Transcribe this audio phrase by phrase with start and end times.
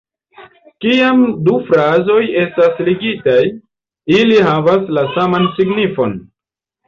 [0.83, 1.19] Kiam
[1.49, 3.37] du frazoj estas ligitaj,
[4.15, 6.17] ili havas la saman signifon.